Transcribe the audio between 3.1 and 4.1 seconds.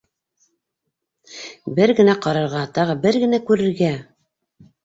генә күрергә!